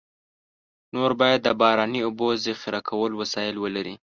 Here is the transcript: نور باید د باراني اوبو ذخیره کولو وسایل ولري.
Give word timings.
نور 0.93 1.11
باید 1.19 1.39
د 1.43 1.49
باراني 1.61 1.99
اوبو 2.03 2.27
ذخیره 2.45 2.81
کولو 2.89 3.15
وسایل 3.21 3.55
ولري. 3.63 3.95